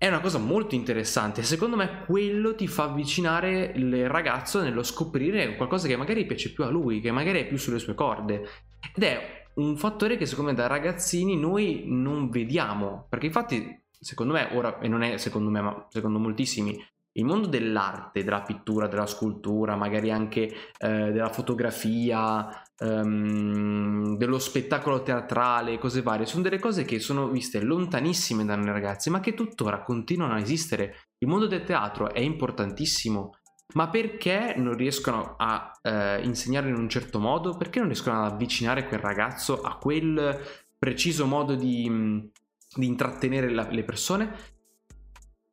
è 0.03 0.09
una 0.09 0.19
cosa 0.19 0.39
molto 0.39 0.75
interessante. 0.75 1.45
Secondo 1.45 1.77
me 1.77 2.03
quello 2.07 2.57
ti 2.57 2.67
fa 2.67 2.87
avvicinare 2.87 3.73
il 3.77 4.09
ragazzo 4.09 4.61
nello 4.61 4.83
scoprire 4.83 5.55
qualcosa 5.55 5.87
che 5.87 5.97
magari 5.97 6.27
piace 6.27 6.53
più 6.53 6.65
a 6.65 6.71
lui, 6.71 7.01
che 7.01 7.13
magari 7.13 7.39
è 7.39 7.47
più 7.47 7.57
sulle 7.57 7.79
sue 7.79 7.95
corde. 7.95 8.49
Ed 8.97 9.05
è 9.05 9.47
un 9.55 9.77
fattore 9.77 10.17
che 10.17 10.27
secondo 10.27 10.51
me 10.51 10.57
da 10.57 10.67
ragazzini 10.67 11.37
noi 11.39 11.85
non 11.87 12.31
vediamo, 12.31 13.07
perché 13.09 13.27
infatti 13.27 13.81
secondo 13.93 14.33
me 14.33 14.49
ora, 14.55 14.81
e 14.81 14.89
non 14.89 15.03
è 15.03 15.19
secondo 15.19 15.51
me 15.51 15.61
ma 15.61 15.87
secondo 15.89 16.19
moltissimi, 16.19 16.85
il 17.15 17.25
mondo 17.25 17.47
dell'arte, 17.47 18.25
della 18.25 18.43
pittura, 18.43 18.87
della 18.87 19.07
scultura, 19.07 19.77
magari 19.77 20.11
anche 20.11 20.43
eh, 20.79 21.13
della 21.13 21.31
fotografia, 21.31 22.49
ehm, 22.79 24.17
dello 24.17 24.39
spettacolo 24.39 25.03
teatrale, 25.03 25.79
cose 25.79 26.03
varie, 26.03 26.27
sono 26.27 26.43
delle 26.43 26.59
cose 26.59 26.85
che 26.85 26.99
sono 27.01 27.29
viste 27.29 27.61
lontanissime 27.61 28.45
da 28.45 28.57
noi 28.57 28.67
ragazzi, 28.67 29.11
ma 29.11 29.21
che 29.21 29.35
tuttora 29.35 29.83
continuano 29.83 30.35
a 30.35 30.41
esistere. 30.41 31.09
Il 31.19 31.29
mondo 31.29 31.47
del 31.47 31.65
teatro 31.65 32.13
è 32.13 32.21
importantissimo, 32.21 33.37
ma 33.75 33.89
perché 33.89 34.55
non 34.57 34.75
riescono 34.75 35.35
a 35.37 35.71
eh, 35.83 36.23
insegnarlo 36.23 36.71
in 36.71 36.77
un 36.77 36.89
certo 36.89 37.19
modo? 37.19 37.57
Perché 37.57 37.79
non 37.79 37.89
riescono 37.89 38.23
ad 38.23 38.33
avvicinare 38.33 38.87
quel 38.87 39.01
ragazzo 39.01 39.61
a 39.61 39.77
quel 39.77 40.41
preciso 40.79 41.27
modo 41.27 41.55
di, 41.55 42.31
di 42.75 42.87
intrattenere 42.87 43.51
la, 43.51 43.69
le 43.71 43.85
persone? 43.85 44.52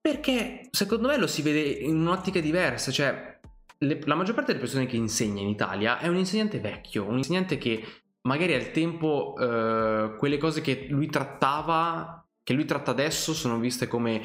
Perché 0.02 0.68
secondo 0.72 1.08
me 1.08 1.18
lo 1.18 1.28
si 1.28 1.42
vede 1.42 1.60
in 1.60 1.98
un'ottica 1.98 2.40
diversa, 2.40 2.92
cioè 2.92 3.40
le, 3.80 4.00
la 4.06 4.16
maggior 4.16 4.36
parte 4.36 4.52
delle 4.52 4.64
persone 4.64 4.86
che 4.86 4.96
insegna 4.96 5.42
in 5.42 5.50
Italia 5.50 6.00
è 6.00 6.08
un 6.08 6.18
insegnante 6.18 6.60
vecchio, 6.60 7.06
un 7.06 7.18
insegnante 7.18 7.58
che 7.58 7.84
magari 8.22 8.54
al 8.54 8.72
tempo 8.72 9.36
eh, 9.38 10.16
quelle 10.18 10.38
cose 10.38 10.62
che 10.62 10.88
lui 10.90 11.08
trattava, 11.08 12.26
che 12.44 12.54
lui 12.54 12.66
tratta 12.66 12.92
adesso, 12.92 13.34
sono 13.34 13.60
viste 13.60 13.88
come 13.88 14.22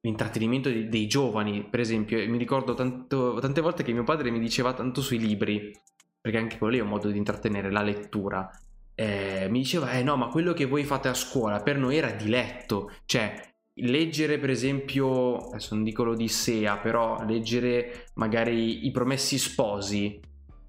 l'intrattenimento 0.00 0.68
dei, 0.68 0.88
dei 0.88 1.06
giovani. 1.06 1.66
Per 1.68 1.80
esempio, 1.80 2.18
mi 2.28 2.38
ricordo 2.38 2.74
tanto, 2.74 3.38
tante 3.40 3.60
volte 3.60 3.82
che 3.82 3.92
mio 3.92 4.04
padre 4.04 4.30
mi 4.30 4.38
diceva 4.38 4.72
tanto 4.72 5.00
sui 5.00 5.18
libri, 5.18 5.72
perché 6.20 6.38
anche 6.38 6.58
quello 6.58 6.76
è 6.76 6.80
un 6.80 6.88
modo 6.88 7.08
di 7.08 7.18
intrattenere 7.18 7.70
la 7.70 7.82
lettura. 7.82 8.48
Eh, 8.94 9.48
mi 9.50 9.60
diceva, 9.60 9.90
eh 9.92 10.02
no, 10.02 10.16
ma 10.16 10.28
quello 10.28 10.52
che 10.52 10.64
voi 10.64 10.84
fate 10.84 11.08
a 11.08 11.14
scuola 11.14 11.60
per 11.60 11.76
noi 11.76 11.96
era 11.96 12.10
diletto, 12.12 12.92
cioè 13.04 13.54
leggere 13.76 14.38
per 14.38 14.50
esempio, 14.50 15.48
adesso 15.48 15.74
non 15.74 15.84
dico 15.84 16.04
l'Odissea, 16.04 16.78
però 16.78 17.24
leggere 17.24 18.08
magari 18.14 18.86
i 18.86 18.90
Promessi 18.90 19.38
Sposi, 19.38 20.20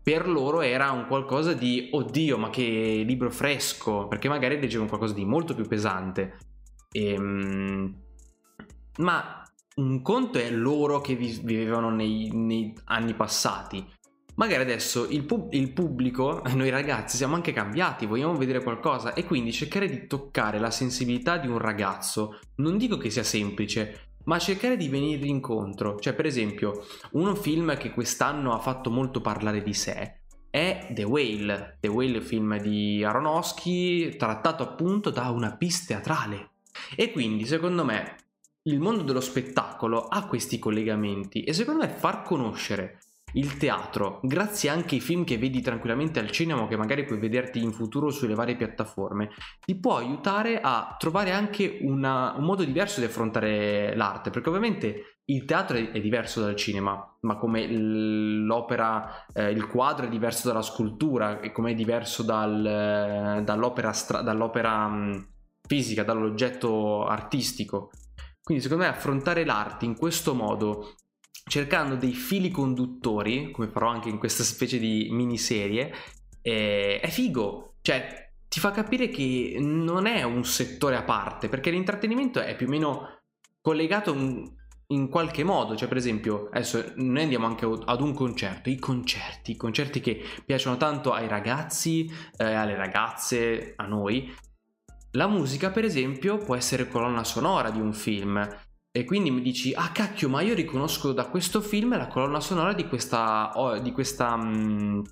per 0.02 0.28
loro 0.28 0.62
era 0.62 0.92
un 0.92 1.06
qualcosa 1.06 1.54
di 1.54 1.90
oddio, 1.92 2.38
ma 2.38 2.50
che 2.50 3.04
libro 3.06 3.30
fresco, 3.30 4.08
perché 4.08 4.30
magari 4.30 4.60
leggevano 4.60 4.88
qualcosa 4.88 5.14
di 5.14 5.26
molto 5.26 5.54
più 5.54 5.66
pesante. 5.66 6.38
Ehm, 6.94 7.94
ma 9.00 9.44
un 9.76 10.02
conto 10.02 10.40
è 10.40 10.50
loro 10.50 11.02
che 11.02 11.16
vivevano 11.16 11.90
nei, 11.90 12.30
nei 12.34 12.74
anni 12.86 13.14
passati, 13.14 13.86
magari 14.38 14.62
adesso 14.62 15.08
il, 15.10 15.24
pub- 15.24 15.54
il, 15.54 15.72
pubblico, 15.72 16.42
noi 16.54 16.70
ragazzi, 16.70 17.18
siamo 17.18 17.36
anche 17.36 17.54
cambiati, 17.54 18.06
vogliamo 18.06 18.36
vedere 18.36 18.64
qualcosa 18.64 19.14
e 19.14 19.26
quindi 19.26 19.52
cercare 19.52 19.90
di 19.90 20.08
toccare 20.08 20.60
la 20.60 20.72
sensibilità 20.72 21.38
di 21.38 21.48
un 21.48 21.58
ragazzo, 21.58 22.40
non 22.56 22.78
dico 22.78 22.98
che 22.98 23.10
sia 23.10 23.24
semplice, 23.24 24.10
ma 24.26 24.40
cercare 24.40 24.78
di 24.78 24.90
venire 24.90 25.26
incontro. 25.26 25.98
Cioè, 26.00 26.14
per 26.14 26.26
esempio, 26.26 26.86
uno 27.12 27.36
film 27.36 27.78
che 27.78 27.92
quest'anno 27.92 28.54
ha 28.54 28.60
fatto 28.60 28.90
molto 28.90 29.22
parlare 29.22 29.64
di 29.64 29.74
sé 29.74 30.22
è 30.50 30.88
The 30.92 31.04
Whale. 31.04 31.78
The 31.80 31.88
Whale, 31.88 32.22
film 32.22 32.58
di 32.60 33.04
Aronofsky, 33.04 34.16
trattato 34.16 34.64
appunto 34.64 35.10
da 35.10 35.30
una 35.30 35.56
pista 35.56 35.94
teatrale. 35.94 36.52
E 36.96 37.12
quindi, 37.12 37.46
secondo 37.46 37.86
me, 37.86 38.16
il 38.64 38.80
mondo 38.80 39.04
dello 39.04 39.22
spettacolo 39.22 40.08
ha 40.08 40.26
questi 40.26 40.60
collegamenti 40.60 41.44
e 41.44 41.54
secondo 41.54 41.86
me 41.86 41.90
far 41.90 42.24
conoscere 42.24 43.00
il 43.34 43.58
teatro, 43.58 44.20
grazie 44.24 44.70
anche 44.70 44.96
ai 44.96 45.02
film 45.02 45.24
che 45.24 45.38
vedi 45.38 45.62
tranquillamente 45.62 46.20
al 46.20 46.32
cinema 46.32 46.62
o 46.62 46.68
che 46.68 46.78
magari 46.78 47.04
puoi 47.04 47.20
vederti 47.20 47.62
in 47.62 47.74
futuro 47.74 48.10
sulle 48.10 48.36
varie 48.36 48.56
piattaforme, 48.56 49.30
ti 49.66 49.76
può 49.76 49.98
aiutare 49.98 50.62
a 50.62 50.96
trovare 50.98 51.32
anche 51.32 51.80
una, 51.82 52.34
un 52.38 52.46
modo 52.46 52.64
diverso 52.64 53.00
di 53.00 53.06
affrontare 53.06 53.96
l'arte, 53.96 54.30
perché 54.30 54.48
ovviamente 54.48 55.18
il 55.26 55.44
teatro 55.44 55.76
è, 55.76 56.00
diverso 56.00 56.40
dal 56.40 56.56
cinema, 56.56 57.18
ma 57.22 57.36
come 57.36 57.68
l'opera, 57.68 59.26
eh, 59.34 59.52
il 59.52 59.68
quadro 59.68 60.06
è 60.06 60.10
diverso 60.10 60.48
dalla 60.48 60.62
scultura, 60.62 61.42
e 61.42 61.52
come 61.52 61.72
è 61.72 61.76
diverso 61.76 62.24
dal, 62.24 63.42
dall'opera, 63.44 63.92
stra- 63.92 64.22
dall'opera 64.22 64.88
mh, 64.88 65.28
fisica, 65.68 66.04
dall'oggetto 66.04 67.06
artistico. 67.06 67.92
Quindi 68.42 68.64
secondo 68.64 68.86
me 68.86 68.90
affrontare 68.90 69.44
l'arte 69.44 69.84
in 69.84 69.98
questo 69.98 70.34
modo 70.34 70.96
cercando 71.48 71.96
dei 71.96 72.14
fili 72.14 72.50
conduttori, 72.50 73.52
come 73.52 73.68
farò 73.68 73.88
anche 73.88 74.10
in 74.10 74.18
questa 74.18 74.44
specie 74.44 74.78
di 74.78 75.08
miniserie, 75.12 75.94
è, 76.42 77.00
è 77.02 77.08
figo. 77.10 77.76
Cioè, 77.82 78.32
ti 78.48 78.60
fa 78.60 78.72
capire 78.72 79.10
che 79.10 79.58
non 79.60 80.06
è 80.06 80.24
un 80.24 80.44
settore 80.44 80.96
a 80.96 81.04
parte, 81.04 81.50
perché 81.50 81.70
l'intrattenimento 81.70 82.40
è 82.40 82.56
più 82.56 82.68
o 82.68 82.70
meno 82.70 83.22
collegato 83.62 84.14
in 84.88 85.10
qualche 85.10 85.44
modo. 85.44 85.76
Cioè, 85.76 85.88
per 85.88 85.98
esempio, 85.98 86.50
adesso 86.52 86.94
noi 86.96 87.24
andiamo 87.24 87.46
anche 87.46 87.66
ad 87.66 88.02
un 88.02 88.14
concerto, 88.14 88.70
i 88.70 88.78
concerti, 88.78 89.52
i 89.52 89.58
concerti 89.58 90.00
che 90.00 90.22
piacciono 90.46 90.78
tanto 90.78 91.14
ai 91.14 91.28
ragazzi, 91.28 92.10
eh, 92.38 92.44
alle 92.44 92.76
ragazze, 92.76 93.74
a 93.76 93.86
noi. 93.86 94.34
La 95.12 95.28
musica, 95.28 95.72
per 95.72 95.84
esempio, 95.84 96.38
può 96.38 96.56
essere 96.56 96.88
colonna 96.88 97.24
sonora 97.24 97.70
di 97.70 97.80
un 97.80 97.94
film 97.94 98.48
e 98.92 99.04
quindi 99.04 99.30
mi 99.30 99.42
dici, 99.42 99.74
ah 99.74 99.92
cacchio, 99.92 100.30
ma 100.30 100.42
io 100.42 100.56
riconosco 100.56 101.12
da 101.12 101.28
questo 101.28 101.62
film 101.62 101.96
la 101.98 102.08
colonna 102.08 102.40
sonora 102.40 102.74
di 102.74 102.88
questa, 102.88 103.52
di 103.82 103.92
questa 103.92 104.34
um, 104.34 105.04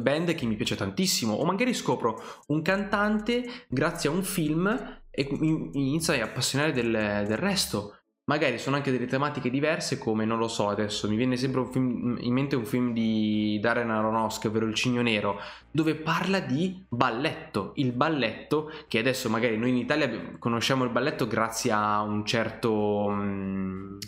band 0.00 0.34
che 0.34 0.46
mi 0.46 0.56
piace 0.56 0.76
tantissimo. 0.76 1.34
O 1.34 1.44
magari 1.44 1.74
scopro 1.74 2.22
un 2.48 2.62
cantante 2.62 3.44
grazie 3.68 4.08
a 4.08 4.12
un 4.12 4.22
film 4.22 5.02
e 5.10 5.28
inizio 5.30 6.12
a 6.14 6.24
appassionare 6.24 6.72
del, 6.72 6.90
del 7.26 7.36
resto. 7.36 7.98
Magari 8.26 8.58
sono 8.58 8.76
anche 8.76 8.90
delle 8.90 9.04
tematiche 9.04 9.50
diverse 9.50 9.98
come, 9.98 10.24
non 10.24 10.38
lo 10.38 10.48
so 10.48 10.70
adesso, 10.70 11.10
mi 11.10 11.16
viene 11.16 11.36
sempre 11.36 11.66
film, 11.70 12.16
in 12.20 12.32
mente 12.32 12.56
un 12.56 12.64
film 12.64 12.94
di 12.94 13.58
Darren 13.60 13.90
Aronofsky, 13.90 14.48
ovvero 14.48 14.66
Il 14.66 14.72
Cigno 14.72 15.02
Nero, 15.02 15.38
dove 15.70 15.94
parla 15.94 16.40
di 16.40 16.82
balletto, 16.88 17.72
il 17.74 17.92
balletto 17.92 18.72
che 18.88 18.98
adesso 18.98 19.28
magari 19.28 19.58
noi 19.58 19.68
in 19.70 19.76
Italia 19.76 20.36
conosciamo 20.38 20.84
il 20.84 20.90
balletto 20.90 21.26
grazie 21.26 21.70
a 21.72 22.00
un 22.00 22.24
certo, 22.24 23.10
mm, 23.10 23.98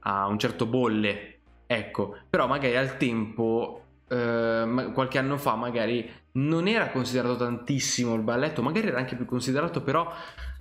a 0.00 0.26
un 0.28 0.38
certo 0.38 0.66
bolle, 0.66 1.38
ecco, 1.66 2.18
però 2.30 2.46
magari 2.46 2.76
al 2.76 2.96
tempo, 2.96 3.82
eh, 4.06 4.90
qualche 4.94 5.18
anno 5.18 5.38
fa 5.38 5.56
magari 5.56 6.08
non 6.34 6.68
era 6.68 6.90
considerato 6.90 7.34
tantissimo 7.34 8.14
il 8.14 8.22
balletto, 8.22 8.62
magari 8.62 8.86
era 8.86 8.98
anche 8.98 9.16
più 9.16 9.24
considerato 9.24 9.82
però 9.82 10.08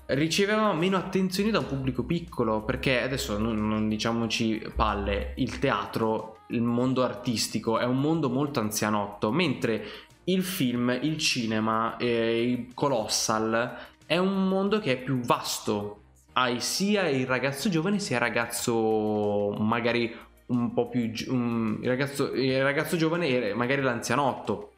riceveva 0.08 0.72
meno 0.74 0.98
attenzioni 0.98 1.50
da 1.50 1.60
un 1.60 1.68
pubblico 1.68 2.04
piccolo 2.04 2.62
perché 2.62 3.02
adesso 3.02 3.38
non, 3.38 3.68
non, 3.68 3.90
diciamoci 3.90 4.72
palle 4.76 5.34
il 5.38 5.58
teatro 5.58 6.40
il 6.50 6.62
mondo 6.62 7.04
artistico 7.04 7.80
è 7.80 7.86
un 7.86 8.00
mondo 8.00 8.30
molto 8.30 8.60
anzianotto 8.60 9.32
mentre 9.32 9.84
il 10.26 10.44
film 10.44 10.98
il 11.02 11.18
cinema 11.18 11.98
e 11.98 12.50
il 12.50 12.74
colossal 12.74 13.76
è 14.06 14.18
un 14.18 14.48
mondo 14.48 14.80
che 14.80 14.94
è 14.94 14.98
più 14.98 15.20
vasto. 15.20 16.02
Hai 16.34 16.60
sia 16.60 17.08
il 17.08 17.26
ragazzo 17.26 17.70
giovane 17.70 18.00
sia 18.00 18.18
il 18.18 18.22
ragazzo 18.22 19.56
magari 19.58 20.14
un 20.48 20.74
po' 20.74 20.90
più 20.90 21.12
um, 21.28 21.80
il, 21.82 21.88
ragazzo, 21.88 22.34
il 22.34 22.62
ragazzo 22.62 22.98
giovane 22.98 23.50
e 23.50 23.54
magari 23.54 23.82
l'anzianotto. 23.82 24.72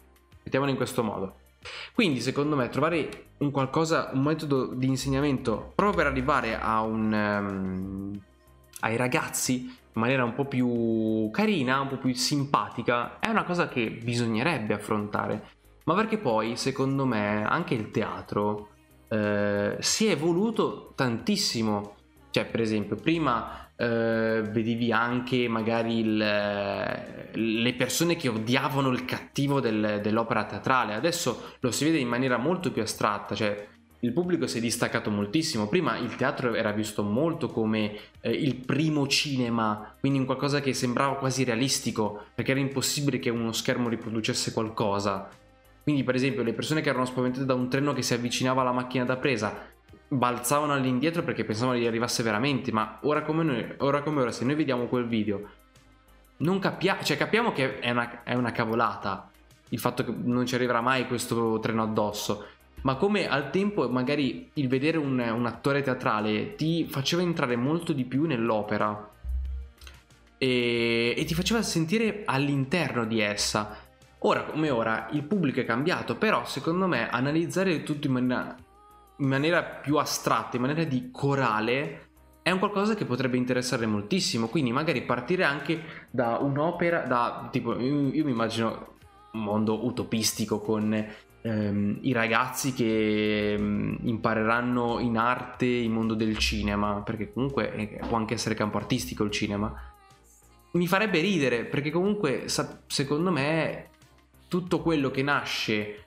Mettiamolo 0.43 0.71
in 0.71 0.77
questo 0.77 1.03
modo 1.03 1.35
quindi 1.93 2.21
secondo 2.21 2.55
me 2.55 2.69
trovare 2.69 3.25
un 3.37 3.51
qualcosa, 3.51 4.09
un 4.13 4.21
metodo 4.21 4.67
di 4.73 4.87
insegnamento 4.87 5.71
proprio 5.75 6.03
per 6.03 6.11
arrivare 6.11 6.59
a 6.59 6.81
un, 6.81 7.13
um, 7.13 8.19
ai 8.81 8.95
ragazzi 8.97 9.75
in 9.97 10.03
maniera 10.03 10.23
un 10.23 10.33
po' 10.33 10.45
più 10.45 11.29
carina, 11.31 11.81
un 11.81 11.87
po' 11.87 11.97
più 11.97 12.13
simpatica, 12.13 13.19
è 13.19 13.29
una 13.29 13.43
cosa 13.43 13.67
che 13.67 13.89
bisognerebbe 13.89 14.75
affrontare. 14.75 15.55
Ma 15.85 15.95
perché 15.95 16.17
poi, 16.19 16.55
secondo 16.55 17.05
me, 17.05 17.43
anche 17.43 17.73
il 17.73 17.89
teatro 17.89 18.69
eh, 19.07 19.77
si 19.79 20.05
è 20.05 20.11
evoluto 20.11 20.91
tantissimo. 20.95 21.95
Cioè, 22.29 22.45
per 22.45 22.61
esempio, 22.61 22.95
prima 22.95 23.66
eh, 23.77 24.41
vedevi 24.43 24.91
anche 24.91 25.47
magari 25.47 25.99
il, 25.99 26.17
le 26.17 27.73
persone 27.75 28.15
che 28.15 28.27
odiavano 28.27 28.89
il 28.89 29.05
cattivo 29.05 29.59
del, 29.59 29.99
dell'opera 30.01 30.45
teatrale, 30.45 30.95
adesso 30.95 31.53
lo 31.59 31.71
si 31.71 31.85
vede 31.85 31.99
in 31.99 32.07
maniera 32.07 32.37
molto 32.37 32.71
più 32.71 32.81
astratta, 32.81 33.35
cioè 33.35 33.67
il 34.01 34.13
pubblico 34.13 34.45
si 34.45 34.59
è 34.59 34.61
distaccato 34.61 35.09
moltissimo. 35.09 35.67
Prima 35.67 35.97
il 35.97 36.15
teatro 36.15 36.53
era 36.53 36.71
visto 36.71 37.03
molto 37.03 37.47
come 37.49 37.97
eh, 38.21 38.31
il 38.31 38.55
primo 38.55 39.07
cinema, 39.07 39.95
quindi 39.99 40.19
un 40.19 40.25
qualcosa 40.25 40.59
che 40.59 40.73
sembrava 40.73 41.15
quasi 41.15 41.43
realistico, 41.43 42.25
perché 42.35 42.51
era 42.51 42.59
impossibile 42.59 43.19
che 43.19 43.29
uno 43.29 43.51
schermo 43.51 43.89
riproducesse 43.89 44.53
qualcosa. 44.53 45.29
Quindi, 45.81 46.03
per 46.03 46.15
esempio, 46.15 46.43
le 46.43 46.53
persone 46.53 46.81
che 46.81 46.89
erano 46.89 47.05
spaventate 47.05 47.45
da 47.45 47.53
un 47.53 47.69
treno 47.69 47.93
che 47.93 48.01
si 48.01 48.13
avvicinava 48.13 48.61
alla 48.61 48.73
macchina 48.73 49.05
da 49.05 49.15
presa 49.15 49.75
balzavano 50.07 50.73
all'indietro 50.73 51.23
perché 51.23 51.43
pensavano 51.43 51.77
gli 51.77 51.85
arrivasse 51.85 52.23
veramente. 52.23 52.71
Ma 52.71 52.99
ora 53.01 53.23
come, 53.23 53.43
noi, 53.43 53.73
ora 53.77 54.01
come 54.01 54.21
ora, 54.21 54.31
se 54.31 54.45
noi 54.45 54.55
vediamo 54.55 54.85
quel 54.85 55.07
video, 55.07 55.49
non 56.37 56.59
capiamo, 56.59 57.03
cioè 57.03 57.17
capiamo 57.17 57.51
che 57.51 57.79
è 57.79 57.91
una, 57.91 58.23
è 58.23 58.33
una 58.33 58.51
cavolata 58.51 59.31
il 59.69 59.79
fatto 59.79 60.05
che 60.05 60.13
non 60.15 60.45
ci 60.45 60.55
arriverà 60.55 60.79
mai 60.79 61.07
questo 61.07 61.59
treno 61.59 61.83
addosso 61.83 62.45
ma 62.81 62.95
come 62.95 63.27
al 63.27 63.49
tempo 63.49 63.89
magari 63.89 64.49
il 64.53 64.67
vedere 64.67 64.97
un, 64.97 65.19
un 65.19 65.45
attore 65.45 65.81
teatrale 65.81 66.55
ti 66.55 66.85
faceva 66.85 67.21
entrare 67.21 67.55
molto 67.55 67.91
di 67.91 68.05
più 68.05 68.25
nell'opera 68.25 69.11
e, 70.37 71.13
e 71.17 71.25
ti 71.25 71.33
faceva 71.33 71.61
sentire 71.63 72.21
all'interno 72.25 73.05
di 73.05 73.19
essa. 73.19 73.75
Ora 74.19 74.43
come 74.43 74.69
ora 74.69 75.09
il 75.11 75.23
pubblico 75.23 75.59
è 75.59 75.65
cambiato, 75.65 76.15
però 76.15 76.45
secondo 76.45 76.87
me 76.87 77.09
analizzare 77.09 77.83
tutto 77.83 78.07
in 78.07 78.13
maniera, 78.13 78.55
in 79.17 79.27
maniera 79.27 79.63
più 79.63 79.97
astratta, 79.97 80.57
in 80.57 80.63
maniera 80.63 80.83
di 80.83 81.09
corale, 81.11 82.09
è 82.41 82.51
un 82.51 82.59
qualcosa 82.59 82.95
che 82.95 83.05
potrebbe 83.05 83.37
interessare 83.37 83.85
moltissimo. 83.85 84.47
Quindi 84.47 84.71
magari 84.71 85.01
partire 85.03 85.43
anche 85.43 86.07
da 86.09 86.37
un'opera, 86.37 87.01
da 87.01 87.49
tipo, 87.51 87.77
io, 87.77 88.09
io 88.13 88.23
mi 88.23 88.31
immagino 88.31 88.95
un 89.33 89.41
mondo 89.43 89.85
utopistico 89.85 90.61
con 90.61 90.93
ehm, 91.41 91.97
i 92.01 92.11
ragazzi 92.11 92.73
che 92.73 93.53
ehm, 93.53 93.97
impareranno 94.03 94.99
in 94.99 95.17
arte 95.17 95.65
il 95.65 95.89
mondo 95.89 96.13
del 96.13 96.37
cinema, 96.37 97.01
perché 97.01 97.31
comunque 97.31 97.73
eh, 97.73 97.99
può 98.07 98.17
anche 98.17 98.35
essere 98.35 98.55
campo 98.55 98.77
artistico 98.77 99.23
il 99.23 99.31
cinema, 99.31 99.73
mi 100.71 100.87
farebbe 100.87 101.19
ridere, 101.19 101.65
perché 101.65 101.89
comunque 101.91 102.47
sa- 102.47 102.81
secondo 102.87 103.31
me 103.31 103.89
tutto 104.47 104.81
quello 104.81 105.11
che 105.11 105.23
nasce 105.23 106.06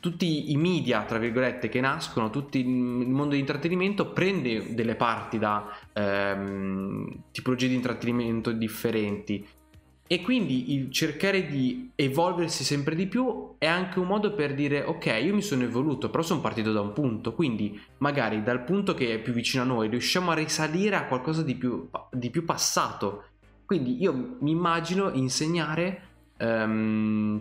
tutti 0.00 0.50
i 0.52 0.56
media, 0.56 1.04
tra 1.04 1.18
virgolette, 1.18 1.68
che 1.68 1.80
nascono, 1.80 2.30
tutto 2.30 2.56
il 2.56 2.66
mondo 2.66 3.34
di 3.34 3.40
intrattenimento 3.40 4.10
prende 4.10 4.74
delle 4.74 4.94
parti 4.94 5.38
da 5.38 5.68
ehm, 5.92 7.24
tipologie 7.30 7.68
di 7.68 7.74
intrattenimento 7.74 8.52
differenti. 8.52 9.46
E 10.12 10.22
quindi 10.22 10.74
il 10.74 10.90
cercare 10.90 11.46
di 11.46 11.92
evolversi 11.94 12.64
sempre 12.64 12.96
di 12.96 13.06
più 13.06 13.54
è 13.58 13.66
anche 13.66 14.00
un 14.00 14.08
modo 14.08 14.34
per 14.34 14.54
dire 14.54 14.82
ok, 14.82 15.20
io 15.22 15.32
mi 15.32 15.42
sono 15.42 15.62
evoluto, 15.62 16.10
però 16.10 16.24
sono 16.24 16.40
partito 16.40 16.72
da 16.72 16.80
un 16.80 16.92
punto, 16.92 17.32
quindi 17.32 17.80
magari 17.98 18.42
dal 18.42 18.64
punto 18.64 18.92
che 18.94 19.14
è 19.14 19.18
più 19.20 19.32
vicino 19.32 19.62
a 19.62 19.66
noi 19.66 19.88
riusciamo 19.88 20.32
a 20.32 20.34
risalire 20.34 20.96
a 20.96 21.04
qualcosa 21.04 21.44
di 21.44 21.54
più, 21.54 21.88
di 22.10 22.28
più 22.28 22.44
passato. 22.44 23.26
Quindi 23.64 24.02
io 24.02 24.36
mi 24.40 24.50
immagino 24.50 25.12
insegnare 25.12 26.02
um, 26.38 27.40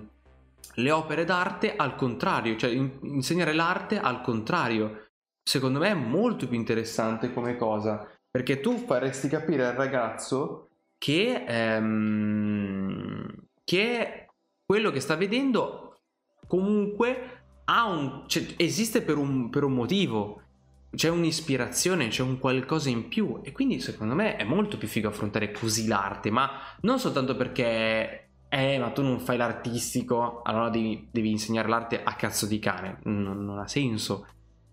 le 0.76 0.92
opere 0.92 1.26
d'arte 1.26 1.76
al 1.76 1.96
contrario, 1.96 2.56
cioè 2.56 2.72
in, 2.72 3.00
insegnare 3.04 3.54
l'arte 3.54 4.00
al 4.00 4.22
contrario. 4.22 5.08
Secondo 5.44 5.80
me 5.80 5.90
è 5.90 5.96
molto 5.96 6.48
più 6.48 6.58
interessante 6.58 7.34
come 7.34 7.58
cosa, 7.58 8.08
perché 8.30 8.60
tu 8.60 8.78
faresti 8.78 9.28
capire 9.28 9.66
al 9.66 9.74
ragazzo 9.74 10.70
che, 10.98 11.44
ehm, 11.48 13.26
che 13.64 14.28
quello 14.66 14.92
che 14.92 15.00
sta 15.00 15.16
vedendo 15.16 16.02
comunque 16.48 17.44
un, 17.66 18.24
cioè, 18.28 18.46
esiste 18.58 19.02
per 19.02 19.18
un, 19.18 19.50
per 19.50 19.64
un 19.64 19.74
motivo 19.74 20.44
c'è 20.92 21.10
un'ispirazione, 21.10 22.08
c'è 22.08 22.24
un 22.24 22.40
qualcosa 22.40 22.90
in 22.90 23.08
più 23.08 23.40
e 23.44 23.52
quindi 23.52 23.80
secondo 23.80 24.16
me 24.16 24.36
è 24.36 24.44
molto 24.44 24.78
più 24.78 24.88
figo 24.88 25.08
affrontare 25.08 25.52
così 25.52 25.88
l'arte, 25.88 26.32
ma 26.32 26.50
non 26.82 27.00
soltanto 27.00 27.36
perché 27.36 28.29
eh 28.50 28.80
ma 28.80 28.90
tu 28.90 29.04
non 29.04 29.20
fai 29.20 29.38
l'artistico, 29.38 30.42
allora 30.44 30.70
devi, 30.70 31.08
devi 31.12 31.30
insegnare 31.30 31.70
l'arte 31.70 32.04
a 32.04 32.14
cazzo 32.14 32.46
di 32.46 32.60
cane, 32.60 33.00
non, 33.04 33.46
non 33.46 33.60
ha 33.60 33.68
senso. 33.68 34.26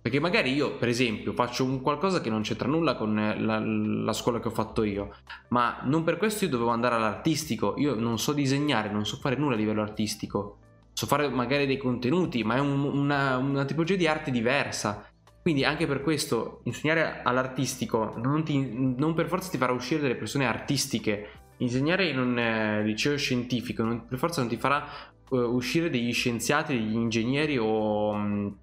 Perché 0.06 0.20
magari 0.20 0.54
io, 0.54 0.76
per 0.76 0.86
esempio, 0.86 1.32
faccio 1.32 1.64
un 1.64 1.82
qualcosa 1.82 2.20
che 2.20 2.30
non 2.30 2.42
c'entra 2.42 2.68
nulla 2.68 2.94
con 2.94 3.18
eh, 3.18 3.40
la, 3.40 3.58
la, 3.58 4.12
scuola 4.12 4.38
che 4.38 4.46
ho 4.46 4.52
fatto 4.52 4.84
io, 4.84 5.12
ma 5.48 5.80
non 5.82 6.04
per 6.04 6.16
questo 6.16 6.44
io 6.44 6.50
dovevo 6.50 6.70
andare 6.70 6.94
all'artistico. 6.94 7.74
Io 7.78 7.96
non 7.96 8.16
so 8.16 8.32
disegnare, 8.32 8.88
non 8.88 9.04
so 9.04 9.16
fare 9.16 9.34
nulla 9.34 9.54
a 9.54 9.58
livello 9.58 9.82
artistico. 9.82 10.58
So 10.92 11.06
fare 11.06 11.28
magari 11.28 11.66
dei 11.66 11.76
contenuti, 11.76 12.44
ma 12.44 12.54
è 12.54 12.60
un, 12.60 12.84
una, 12.84 13.36
una 13.36 13.64
tipologia 13.64 13.96
di 13.96 14.06
arte 14.06 14.30
diversa. 14.30 15.04
Quindi 15.42 15.64
anche 15.64 15.88
per 15.88 16.02
questo 16.02 16.60
insegnare 16.66 17.22
all'artistico 17.24 18.14
non, 18.16 18.44
ti, 18.44 18.94
non, 18.96 19.12
per 19.12 19.26
forza 19.26 19.50
ti 19.50 19.58
farà 19.58 19.72
uscire 19.72 20.00
delle 20.00 20.14
persone 20.14 20.46
artistiche. 20.46 21.30
Insegnare 21.58 22.08
in 22.08 22.18
un 22.18 22.38
eh, 22.38 22.82
liceo 22.84 23.16
scientifico 23.16 23.82
non, 23.82 24.06
per 24.06 24.18
forza 24.18 24.40
non 24.40 24.50
ti 24.50 24.56
farà 24.56 24.86
uh, 25.30 25.36
uscire 25.36 25.90
degli 25.90 26.12
scienziati, 26.12 26.74
degli 26.74 26.94
ingegneri 26.94 27.58
o... 27.58 28.10
Um, 28.10 28.56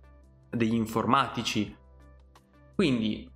degli 0.55 0.75
informatici. 0.75 1.75
Quindi 2.75 3.29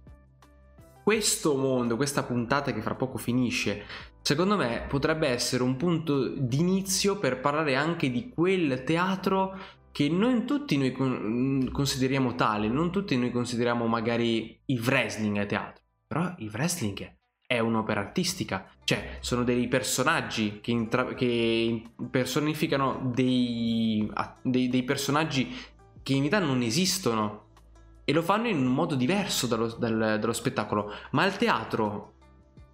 questo 1.04 1.56
mondo, 1.56 1.96
questa 1.96 2.24
puntata 2.24 2.74
che 2.74 2.82
fra 2.82 2.96
poco 2.96 3.18
finisce, 3.18 3.84
secondo 4.22 4.58
me 4.58 4.86
potrebbe 4.88 5.28
essere 5.28 5.64
un 5.64 5.78
punto 5.78 6.28
d'inizio 6.28 7.18
per 7.18 7.40
parlare 7.40 7.76
anche 7.76 8.12
di 8.12 8.30
quel 8.30 8.84
teatro 8.84 9.58
che 9.92 10.10
non 10.10 10.46
tutti 10.46 10.78
noi 10.78 11.72
consideriamo 11.72 12.36
tale, 12.36 12.68
non 12.68 12.92
tutti 12.92 13.18
noi 13.18 13.32
consideriamo 13.32 13.88
magari 13.88 14.60
il 14.66 14.82
wrestling 14.82 15.44
teatro, 15.46 15.84
però 16.06 16.36
il 16.38 16.50
wrestling 16.54 17.00
è 17.00 17.17
un'opera 17.56 18.02
artistica, 18.02 18.68
cioè 18.84 19.18
sono 19.22 19.44
dei 19.44 19.68
personaggi 19.68 20.60
che, 20.60 20.72
intra- 20.72 21.14
che 21.14 21.82
personificano 22.10 23.12
dei, 23.14 24.12
dei, 24.42 24.68
dei 24.68 24.84
personaggi 24.84 25.56
che 26.04 26.14
in 26.14 26.28
realtà 26.28 26.40
non 26.40 26.62
esistono 26.62 27.46
e 28.04 28.14
lo 28.14 28.22
fanno 28.22 28.48
in 28.48 28.58
un 28.58 28.74
modo 28.74 28.96
diverso 28.96 29.48
dallo, 29.48 29.68
dal, 29.68 30.18
dallo 30.20 30.34
spettacolo, 30.34 30.92
ma 31.12 31.26
il 31.26 31.36
teatro 31.38 32.14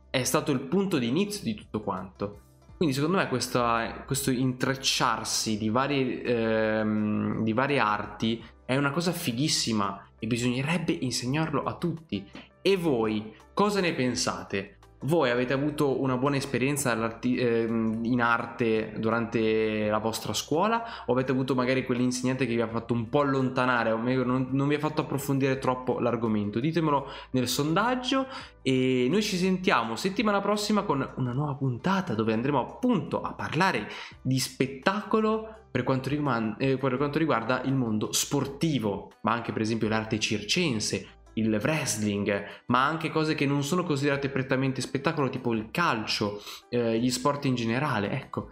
è 0.10 0.24
stato 0.24 0.52
il 0.52 0.60
punto 0.60 0.98
di 0.98 1.08
inizio 1.08 1.44
di 1.44 1.56
tutto 1.56 1.82
quanto. 1.82 2.42
Quindi 2.78 2.94
secondo 2.94 3.18
me 3.18 3.28
questa, 3.28 4.04
questo 4.06 4.30
intrecciarsi 4.30 5.58
di 5.58 5.70
varie, 5.70 6.22
ehm, 6.22 7.44
di 7.44 7.54
varie 7.54 7.80
arti 7.80 8.44
è 8.66 8.76
una 8.76 8.92
cosa 8.92 9.12
fighissima 9.12 10.10
e 10.20 10.28
bisognerebbe 10.28 10.92
insegnarlo 10.92 11.64
a 11.64 11.76
tutti. 11.76 12.30
E 12.66 12.78
voi 12.78 13.36
cosa 13.54 13.82
ne 13.82 13.92
pensate? 13.92 14.78
Voi 15.00 15.30
avete 15.30 15.52
avuto 15.52 16.02
una 16.02 16.16
buona 16.16 16.38
esperienza 16.38 17.20
ehm, 17.22 18.00
in 18.04 18.22
arte 18.22 18.94
durante 19.00 19.90
la 19.90 19.98
vostra 19.98 20.32
scuola 20.32 21.04
o 21.06 21.12
avete 21.12 21.34
avuto 21.34 21.56
magari 21.56 21.84
quell'insegnante 21.84 22.46
che 22.46 22.56
vi 22.56 22.62
ha 22.62 22.70
fatto 22.70 22.94
un 22.94 23.10
po' 23.10 23.20
allontanare 23.20 23.92
o 23.92 23.98
meglio 23.98 24.24
non, 24.24 24.48
non 24.52 24.70
vi 24.70 24.76
ha 24.76 24.80
fatto 24.80 25.02
approfondire 25.02 25.60
troppo 25.60 26.00
l'argomento? 26.00 26.62
Ditemelo 26.62 27.08
nel 27.32 27.50
sondaggio 27.50 28.28
e 28.62 29.08
noi 29.10 29.22
ci 29.22 29.36
sentiamo 29.36 29.98
settimana 29.98 30.40
prossima 30.40 30.84
con 30.84 31.06
una 31.18 31.34
nuova 31.34 31.56
puntata 31.56 32.14
dove 32.14 32.32
andremo 32.32 32.62
appunto 32.62 33.20
a 33.20 33.34
parlare 33.34 33.90
di 34.22 34.40
spettacolo 34.40 35.64
per 35.70 35.84
quanto, 35.84 36.08
riguarda, 36.08 36.56
eh, 36.60 36.78
per 36.78 36.96
quanto 36.96 37.18
riguarda 37.18 37.62
il 37.64 37.74
mondo 37.74 38.14
sportivo, 38.14 39.12
ma 39.24 39.34
anche 39.34 39.52
per 39.52 39.64
esempio 39.64 39.90
l'arte 39.90 40.18
circense, 40.18 41.23
il 41.34 41.54
wrestling, 41.62 42.64
ma 42.68 42.86
anche 42.86 43.10
cose 43.10 43.36
che 43.36 43.46
non 43.46 43.64
sono 43.64 43.84
considerate 43.84 44.30
prettamente 44.30 44.82
spettacolo, 44.82 45.30
tipo 45.30 45.54
il 45.54 45.70
calcio, 45.72 46.42
eh, 46.70 47.00
gli 47.00 47.10
sport 47.10 47.46
in 47.46 47.56
generale. 47.56 48.12
Ecco, 48.12 48.52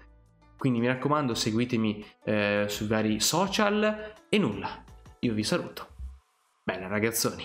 quindi 0.57 0.79
mi 0.79 0.87
raccomando, 0.87 1.33
seguitemi 1.33 2.05
eh, 2.23 2.65
sui 2.67 2.87
vari 2.87 3.19
social 3.19 4.13
e 4.29 4.37
nulla. 4.37 4.83
Io 5.19 5.33
vi 5.33 5.43
saluto. 5.43 5.87
Bella 6.63 6.87
ragazzoni. 6.87 7.43